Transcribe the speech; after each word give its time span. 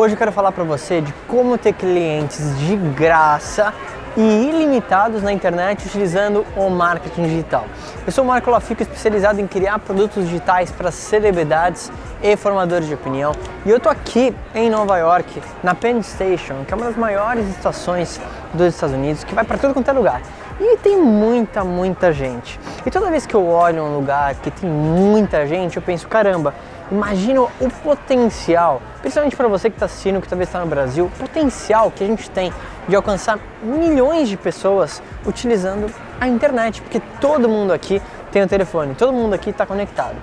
Hoje 0.00 0.14
eu 0.14 0.18
quero 0.18 0.32
falar 0.32 0.50
para 0.50 0.64
você 0.64 1.02
de 1.02 1.12
como 1.28 1.58
ter 1.58 1.74
clientes 1.74 2.58
de 2.58 2.74
graça 2.74 3.74
e 4.16 4.48
ilimitados 4.48 5.22
na 5.22 5.30
internet 5.30 5.86
utilizando 5.86 6.42
o 6.56 6.70
marketing 6.70 7.24
digital. 7.24 7.66
Eu 8.06 8.10
sou 8.10 8.24
o 8.24 8.26
Marco 8.26 8.50
Lafico, 8.50 8.80
especializado 8.80 9.42
em 9.42 9.46
criar 9.46 9.78
produtos 9.78 10.24
digitais 10.24 10.72
para 10.72 10.90
celebridades 10.90 11.92
e 12.22 12.34
formadores 12.34 12.88
de 12.88 12.94
opinião. 12.94 13.34
E 13.66 13.68
eu 13.68 13.76
estou 13.76 13.92
aqui 13.92 14.34
em 14.54 14.70
Nova 14.70 14.96
York, 14.96 15.42
na 15.62 15.74
Penn 15.74 16.02
Station, 16.02 16.64
que 16.66 16.72
é 16.72 16.76
uma 16.78 16.86
das 16.86 16.96
maiores 16.96 17.46
estações 17.50 18.18
dos 18.54 18.74
Estados 18.74 18.96
Unidos, 18.96 19.22
que 19.22 19.34
vai 19.34 19.44
para 19.44 19.58
todo 19.58 19.74
quanto 19.74 19.90
é 19.90 19.92
lugar. 19.92 20.22
E 20.58 20.78
tem 20.78 20.96
muita, 20.96 21.62
muita 21.62 22.10
gente. 22.10 22.58
E 22.86 22.90
toda 22.90 23.10
vez 23.10 23.26
que 23.26 23.34
eu 23.34 23.46
olho 23.46 23.82
um 23.82 23.96
lugar 23.96 24.34
que 24.36 24.50
tem 24.50 24.70
muita 24.70 25.46
gente, 25.46 25.76
eu 25.76 25.82
penso, 25.82 26.08
caramba, 26.08 26.54
imagina 26.90 27.40
o 27.42 27.70
potencial, 27.82 28.82
principalmente 29.00 29.36
para 29.36 29.48
você 29.48 29.70
que 29.70 29.76
está 29.76 29.86
assistindo, 29.86 30.20
que 30.20 30.28
talvez 30.28 30.48
está 30.48 30.60
no 30.60 30.66
Brasil, 30.66 31.06
o 31.06 31.10
potencial 31.10 31.90
que 31.90 32.02
a 32.02 32.06
gente 32.06 32.28
tem 32.30 32.52
de 32.88 32.96
alcançar 32.96 33.38
milhões 33.62 34.28
de 34.28 34.36
pessoas 34.36 35.02
utilizando 35.26 35.92
a 36.20 36.26
internet, 36.26 36.82
porque 36.82 37.00
todo 37.20 37.48
mundo 37.48 37.72
aqui 37.72 38.02
tem 38.32 38.42
um 38.42 38.48
telefone, 38.48 38.94
todo 38.94 39.12
mundo 39.12 39.34
aqui 39.34 39.50
está 39.50 39.64
conectado. 39.64 40.16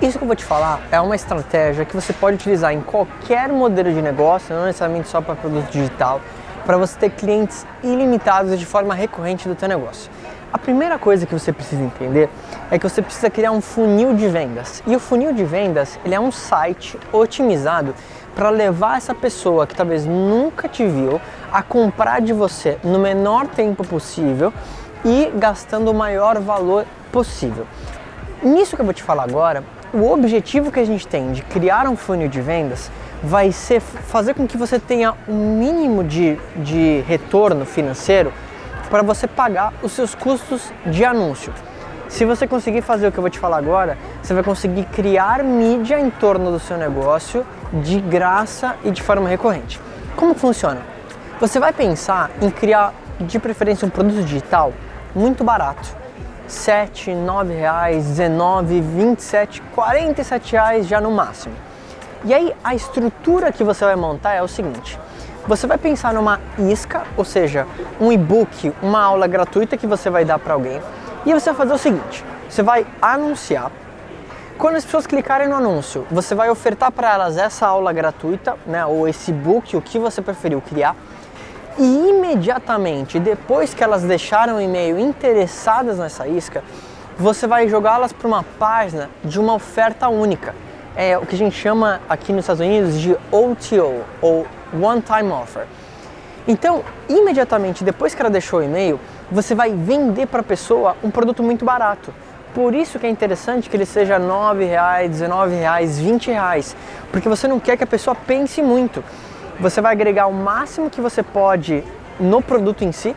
Isso 0.00 0.18
que 0.18 0.24
eu 0.24 0.26
vou 0.26 0.36
te 0.36 0.44
falar 0.44 0.80
é 0.90 1.00
uma 1.00 1.14
estratégia 1.14 1.84
que 1.84 1.94
você 1.94 2.12
pode 2.12 2.36
utilizar 2.36 2.72
em 2.72 2.80
qualquer 2.80 3.48
modelo 3.48 3.92
de 3.92 4.02
negócio, 4.02 4.54
não 4.54 4.64
necessariamente 4.64 5.08
só 5.08 5.20
para 5.20 5.34
produto 5.36 5.70
digital, 5.70 6.20
para 6.66 6.76
você 6.76 6.98
ter 6.98 7.10
clientes 7.10 7.66
ilimitados 7.82 8.58
de 8.58 8.66
forma 8.66 8.94
recorrente 8.94 9.48
do 9.48 9.54
teu 9.54 9.68
negócio. 9.68 10.10
A 10.52 10.58
primeira 10.58 10.98
coisa 10.98 11.24
que 11.24 11.32
você 11.32 11.50
precisa 11.50 11.82
entender 11.82 12.28
é 12.70 12.78
que 12.78 12.86
você 12.86 13.00
precisa 13.00 13.30
criar 13.30 13.52
um 13.52 13.62
funil 13.62 14.14
de 14.14 14.28
vendas. 14.28 14.82
E 14.86 14.94
o 14.94 15.00
funil 15.00 15.32
de 15.32 15.44
vendas, 15.44 15.98
ele 16.04 16.14
é 16.14 16.20
um 16.20 16.30
site 16.30 16.98
otimizado 17.10 17.94
para 18.34 18.50
levar 18.50 18.98
essa 18.98 19.14
pessoa 19.14 19.66
que 19.66 19.74
talvez 19.74 20.04
nunca 20.04 20.68
te 20.68 20.86
viu 20.86 21.18
a 21.50 21.62
comprar 21.62 22.20
de 22.20 22.34
você 22.34 22.76
no 22.84 22.98
menor 22.98 23.46
tempo 23.46 23.82
possível 23.82 24.52
e 25.02 25.32
gastando 25.34 25.90
o 25.90 25.94
maior 25.94 26.38
valor 26.38 26.84
possível. 27.10 27.66
Nisso 28.42 28.76
que 28.76 28.82
eu 28.82 28.86
vou 28.86 28.94
te 28.94 29.02
falar 29.02 29.22
agora, 29.22 29.64
o 29.90 30.10
objetivo 30.10 30.70
que 30.70 30.80
a 30.80 30.84
gente 30.84 31.06
tem 31.06 31.32
de 31.32 31.40
criar 31.42 31.88
um 31.88 31.96
funil 31.96 32.28
de 32.28 32.42
vendas 32.42 32.90
vai 33.22 33.52
ser 33.52 33.80
fazer 33.80 34.34
com 34.34 34.46
que 34.46 34.58
você 34.58 34.78
tenha 34.78 35.14
um 35.26 35.56
mínimo 35.58 36.04
de, 36.04 36.38
de 36.56 37.02
retorno 37.06 37.64
financeiro 37.64 38.32
para 38.92 39.02
você 39.02 39.26
pagar 39.26 39.72
os 39.82 39.92
seus 39.92 40.14
custos 40.14 40.70
de 40.84 41.02
anúncio. 41.02 41.50
Se 42.10 42.26
você 42.26 42.46
conseguir 42.46 42.82
fazer 42.82 43.06
o 43.06 43.10
que 43.10 43.16
eu 43.16 43.22
vou 43.22 43.30
te 43.30 43.38
falar 43.38 43.56
agora, 43.56 43.96
você 44.22 44.34
vai 44.34 44.42
conseguir 44.42 44.84
criar 44.84 45.42
mídia 45.42 45.98
em 45.98 46.10
torno 46.10 46.52
do 46.52 46.60
seu 46.60 46.76
negócio 46.76 47.42
de 47.72 47.98
graça 47.98 48.76
e 48.84 48.90
de 48.90 49.00
forma 49.02 49.30
recorrente. 49.30 49.80
Como 50.14 50.34
funciona? 50.34 50.82
Você 51.40 51.58
vai 51.58 51.72
pensar 51.72 52.30
em 52.42 52.50
criar 52.50 52.92
de 53.18 53.38
preferência 53.38 53.86
um 53.86 53.90
produto 53.90 54.22
digital 54.24 54.74
muito 55.14 55.42
barato. 55.42 55.96
7, 56.46 57.14
9 57.14 57.54
reais, 57.54 58.04
19, 58.08 58.78
27, 58.78 59.62
47 59.74 60.52
reais 60.52 60.86
já 60.86 61.00
no 61.00 61.10
máximo. 61.10 61.54
E 62.26 62.34
aí 62.34 62.54
a 62.62 62.74
estrutura 62.74 63.50
que 63.50 63.64
você 63.64 63.86
vai 63.86 63.96
montar 63.96 64.34
é 64.34 64.42
o 64.42 64.48
seguinte: 64.48 65.00
você 65.46 65.66
vai 65.66 65.78
pensar 65.78 66.12
numa 66.14 66.40
isca, 66.58 67.02
ou 67.16 67.24
seja, 67.24 67.66
um 68.00 68.12
e-book, 68.12 68.72
uma 68.82 69.02
aula 69.02 69.26
gratuita 69.26 69.76
que 69.76 69.86
você 69.86 70.08
vai 70.08 70.24
dar 70.24 70.38
para 70.38 70.54
alguém, 70.54 70.80
e 71.26 71.32
você 71.32 71.50
vai 71.50 71.58
fazer 71.58 71.74
o 71.74 71.78
seguinte: 71.78 72.24
você 72.48 72.62
vai 72.62 72.86
anunciar. 73.00 73.70
Quando 74.58 74.76
as 74.76 74.84
pessoas 74.84 75.06
clicarem 75.06 75.48
no 75.48 75.56
anúncio, 75.56 76.06
você 76.10 76.34
vai 76.34 76.48
ofertar 76.48 76.92
para 76.92 77.12
elas 77.12 77.36
essa 77.36 77.66
aula 77.66 77.92
gratuita, 77.92 78.56
né, 78.66 78.84
ou 78.86 79.08
esse 79.08 79.32
book, 79.32 79.76
o 79.76 79.80
que 79.80 79.98
você 79.98 80.22
preferiu 80.22 80.60
criar. 80.60 80.94
E 81.78 82.08
imediatamente, 82.10 83.18
depois 83.18 83.74
que 83.74 83.82
elas 83.82 84.02
deixaram 84.02 84.56
o 84.56 84.60
e-mail 84.60 84.98
interessadas 84.98 85.98
nessa 85.98 86.28
isca, 86.28 86.62
você 87.18 87.46
vai 87.46 87.66
jogá-las 87.68 88.12
para 88.12 88.28
uma 88.28 88.44
página 88.58 89.10
de 89.24 89.40
uma 89.40 89.54
oferta 89.54 90.08
única 90.08 90.54
é 90.96 91.16
o 91.16 91.26
que 91.26 91.34
a 91.34 91.38
gente 91.38 91.56
chama 91.56 92.00
aqui 92.08 92.32
nos 92.32 92.44
Estados 92.44 92.60
Unidos 92.60 93.00
de 93.00 93.16
OTO, 93.30 94.02
ou 94.20 94.46
One 94.80 95.02
Time 95.02 95.30
Offer. 95.30 95.66
Então, 96.46 96.82
imediatamente 97.08 97.84
depois 97.84 98.14
que 98.14 98.20
ela 98.20 98.30
deixou 98.30 98.60
o 98.60 98.62
e-mail, 98.62 98.98
você 99.30 99.54
vai 99.54 99.72
vender 99.72 100.26
para 100.26 100.40
a 100.40 100.44
pessoa 100.44 100.96
um 101.02 101.10
produto 101.10 101.42
muito 101.42 101.64
barato. 101.64 102.12
Por 102.54 102.74
isso 102.74 102.98
que 102.98 103.06
é 103.06 103.10
interessante 103.10 103.70
que 103.70 103.76
ele 103.76 103.86
seja 103.86 104.18
R$ 104.18 104.24
9,00, 104.24 105.02
R$ 105.02 105.08
19,00, 105.08 105.80
R$ 105.80 106.12
20,00, 106.12 106.74
porque 107.10 107.28
você 107.28 107.48
não 107.48 107.58
quer 107.58 107.76
que 107.76 107.84
a 107.84 107.86
pessoa 107.86 108.14
pense 108.14 108.60
muito. 108.60 109.02
Você 109.58 109.80
vai 109.80 109.92
agregar 109.92 110.26
o 110.26 110.34
máximo 110.34 110.90
que 110.90 111.00
você 111.00 111.22
pode 111.22 111.82
no 112.20 112.42
produto 112.42 112.82
em 112.84 112.92
si, 112.92 113.16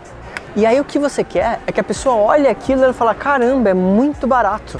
e 0.56 0.66
aí 0.66 0.80
o 0.80 0.86
que 0.86 0.98
você 0.98 1.22
quer 1.22 1.60
é 1.68 1.72
que 1.72 1.82
a 1.82 1.84
pessoa 1.84 2.16
olhe 2.16 2.48
aquilo 2.48 2.90
e 2.90 2.94
fala: 2.94 3.14
caramba, 3.14 3.70
é 3.70 3.74
muito 3.74 4.26
barato. 4.26 4.80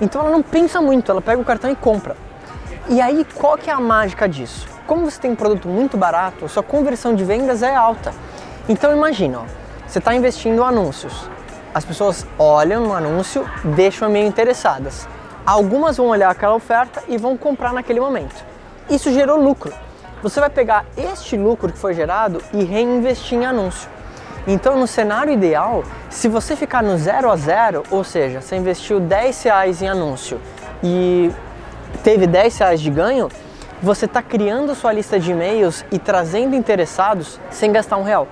Então 0.00 0.20
ela 0.22 0.30
não 0.30 0.42
pensa 0.42 0.80
muito, 0.80 1.10
ela 1.10 1.20
pega 1.20 1.40
o 1.40 1.44
cartão 1.44 1.70
e 1.70 1.76
compra. 1.76 2.16
E 2.88 3.00
aí 3.00 3.26
qual 3.34 3.58
que 3.58 3.68
é 3.68 3.72
a 3.72 3.80
mágica 3.80 4.28
disso? 4.28 4.66
Como 4.86 5.10
você 5.10 5.20
tem 5.20 5.32
um 5.32 5.36
produto 5.36 5.68
muito 5.68 5.96
barato, 5.96 6.44
a 6.44 6.48
sua 6.48 6.62
conversão 6.62 7.14
de 7.14 7.24
vendas 7.24 7.62
é 7.62 7.74
alta. 7.74 8.14
Então 8.68 8.92
imagina, 8.92 9.40
ó, 9.40 9.44
você 9.86 9.98
está 9.98 10.14
investindo 10.14 10.62
em 10.62 10.64
anúncios. 10.64 11.28
As 11.74 11.84
pessoas 11.84 12.26
olham 12.38 12.82
no 12.82 12.94
anúncio, 12.94 13.44
deixam 13.64 14.08
meio 14.08 14.26
interessadas. 14.26 15.06
Algumas 15.44 15.96
vão 15.96 16.08
olhar 16.08 16.30
aquela 16.30 16.54
oferta 16.54 17.02
e 17.08 17.18
vão 17.18 17.36
comprar 17.36 17.72
naquele 17.72 18.00
momento. 18.00 18.44
Isso 18.88 19.12
gerou 19.12 19.38
lucro. 19.38 19.72
Você 20.22 20.40
vai 20.40 20.50
pegar 20.50 20.84
este 20.96 21.36
lucro 21.36 21.72
que 21.72 21.78
foi 21.78 21.94
gerado 21.94 22.42
e 22.52 22.64
reinvestir 22.64 23.38
em 23.38 23.46
anúncio. 23.46 23.88
Então, 24.50 24.78
no 24.78 24.86
cenário 24.86 25.30
ideal, 25.30 25.84
se 26.08 26.26
você 26.26 26.56
ficar 26.56 26.82
no 26.82 26.96
zero 26.96 27.30
a 27.30 27.36
zero, 27.36 27.82
ou 27.90 28.02
seja, 28.02 28.40
você 28.40 28.56
investiu 28.56 28.98
10 28.98 29.42
reais 29.42 29.82
em 29.82 29.88
anúncio 29.88 30.40
e 30.82 31.30
teve 32.02 32.26
10 32.26 32.56
reais 32.56 32.80
de 32.80 32.88
ganho, 32.88 33.28
você 33.82 34.06
está 34.06 34.22
criando 34.22 34.74
sua 34.74 34.90
lista 34.90 35.20
de 35.20 35.32
e-mails 35.32 35.84
e 35.92 35.98
trazendo 35.98 36.56
interessados 36.56 37.38
sem 37.50 37.70
gastar 37.70 37.98
um 37.98 38.02
real. 38.02 38.26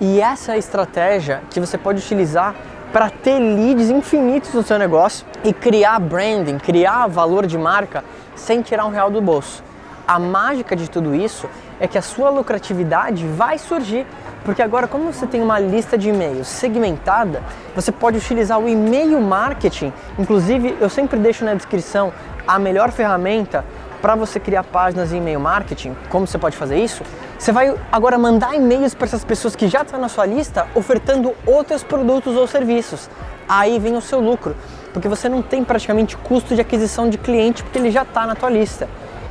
E 0.00 0.20
essa 0.20 0.52
é 0.52 0.54
a 0.54 0.58
estratégia 0.58 1.42
que 1.50 1.58
você 1.58 1.76
pode 1.76 1.98
utilizar 1.98 2.54
para 2.92 3.10
ter 3.10 3.40
leads 3.40 3.90
infinitos 3.90 4.54
no 4.54 4.62
seu 4.62 4.78
negócio 4.78 5.26
e 5.42 5.52
criar 5.52 5.98
branding, 5.98 6.58
criar 6.58 7.08
valor 7.08 7.44
de 7.44 7.58
marca 7.58 8.04
sem 8.36 8.62
tirar 8.62 8.86
um 8.86 8.90
real 8.90 9.10
do 9.10 9.20
bolso. 9.20 9.64
A 10.10 10.18
mágica 10.18 10.74
de 10.74 10.90
tudo 10.90 11.14
isso 11.14 11.48
é 11.78 11.86
que 11.86 11.96
a 11.96 12.02
sua 12.02 12.30
lucratividade 12.30 13.24
vai 13.28 13.56
surgir 13.58 14.04
porque 14.44 14.60
agora, 14.60 14.88
como 14.88 15.12
você 15.12 15.24
tem 15.24 15.40
uma 15.40 15.56
lista 15.60 15.96
de 15.96 16.08
e-mails 16.08 16.48
segmentada, 16.48 17.40
você 17.76 17.92
pode 17.92 18.18
utilizar 18.18 18.58
o 18.58 18.68
e-mail 18.68 19.20
marketing. 19.20 19.92
Inclusive, 20.18 20.76
eu 20.80 20.90
sempre 20.90 21.16
deixo 21.16 21.44
na 21.44 21.54
descrição 21.54 22.12
a 22.44 22.58
melhor 22.58 22.90
ferramenta 22.90 23.64
para 24.02 24.16
você 24.16 24.40
criar 24.40 24.64
páginas 24.64 25.12
em 25.12 25.18
e-mail 25.18 25.38
marketing. 25.38 25.96
Como 26.08 26.26
você 26.26 26.38
pode 26.38 26.56
fazer 26.56 26.82
isso? 26.82 27.04
Você 27.38 27.52
vai 27.52 27.72
agora 27.92 28.18
mandar 28.18 28.56
e-mails 28.56 28.94
para 28.94 29.06
essas 29.06 29.24
pessoas 29.24 29.54
que 29.54 29.68
já 29.68 29.82
estão 29.82 30.00
na 30.00 30.08
sua 30.08 30.26
lista 30.26 30.66
ofertando 30.74 31.34
outros 31.46 31.84
produtos 31.84 32.34
ou 32.34 32.48
serviços. 32.48 33.08
Aí 33.48 33.78
vem 33.78 33.96
o 33.96 34.00
seu 34.00 34.18
lucro, 34.18 34.56
porque 34.92 35.06
você 35.06 35.28
não 35.28 35.40
tem 35.40 35.62
praticamente 35.62 36.16
custo 36.16 36.56
de 36.56 36.60
aquisição 36.60 37.08
de 37.08 37.16
cliente 37.16 37.62
porque 37.62 37.78
ele 37.78 37.92
já 37.92 38.02
está 38.02 38.26
na 38.26 38.34
tua 38.34 38.50
lista. 38.50 38.88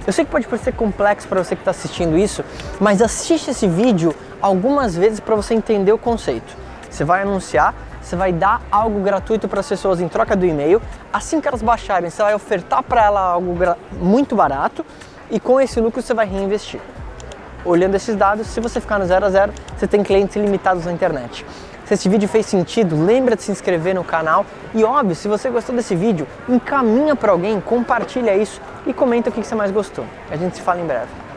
Eu 0.10 0.14
sei 0.14 0.26
que 0.26 0.32
pode 0.32 0.48
parecer 0.48 0.74
complexo 0.74 1.28
para 1.28 1.44
você 1.44 1.56
que 1.56 1.62
está 1.62 1.70
assistindo 1.70 2.18
isso, 2.18 2.44
mas 2.80 3.00
assiste 3.00 3.52
esse 3.52 3.68
vídeo 3.68 4.12
algumas 4.42 4.96
vezes 4.96 5.20
para 5.20 5.36
você 5.36 5.54
entender 5.54 5.92
o 5.92 6.00
conceito. 6.00 6.58
Você 6.90 7.04
vai 7.04 7.22
anunciar, 7.22 7.76
você 8.02 8.16
vai 8.16 8.34
dar 8.34 8.60
algo 8.72 9.02
gratuito 9.02 9.48
para 9.48 9.60
as 9.60 9.70
pessoas 9.70 10.02
em 10.02 10.08
troca 10.08 10.36
do 10.36 10.48
e-mail. 10.48 10.82
Assim 11.14 11.40
que 11.40 11.48
elas 11.48 11.62
baixarem, 11.62 12.10
você 12.10 12.24
vai 12.24 12.34
ofertar 12.34 12.82
para 12.82 13.06
ela 13.06 13.22
algo 13.22 13.56
muito 14.02 14.36
barato 14.36 14.84
e 15.30 15.40
com 15.40 15.62
esse 15.62 15.80
lucro 15.80 16.02
você 16.02 16.16
vai 16.16 16.26
reinvestir. 16.26 16.82
Olhando 17.64 17.94
esses 17.94 18.16
dados, 18.16 18.48
se 18.48 18.60
você 18.60 18.82
ficar 18.82 18.98
no 18.98 19.06
zero 19.06 19.28
a 19.28 19.30
zero, 19.30 19.54
você 19.78 19.86
tem 19.86 20.02
clientes 20.02 20.36
ilimitados 20.36 20.86
na 20.86 20.92
internet. 20.92 21.46
Se 21.90 21.96
esse 21.96 22.08
vídeo 22.08 22.30
fez 22.30 22.46
sentido, 22.46 23.04
lembra 23.04 23.36
de 23.36 23.42
se 23.42 23.52
inscrever 23.52 23.96
no 23.96 24.04
canal 24.04 24.46
e 24.76 24.84
óbvio, 24.84 25.16
se 25.16 25.28
você 25.28 25.50
gostou 25.50 25.76
desse 25.76 25.96
vídeo, 25.96 26.28
encaminha 26.48 27.16
para 27.16 27.32
alguém, 27.32 27.60
compartilha 27.60 28.38
isso 28.38 28.62
e 28.86 28.94
comenta 28.94 29.32
o 29.32 29.34
que 29.34 29.44
você 29.44 29.56
mais 29.56 29.72
gostou. 29.72 30.06
A 30.30 30.38
gente 30.38 30.56
se 30.56 30.62
fala 30.62 30.80
em 30.80 30.86
breve. 30.86 31.29